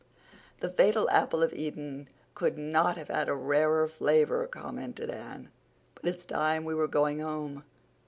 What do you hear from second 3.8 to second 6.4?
flavor," commented Anne. "But it's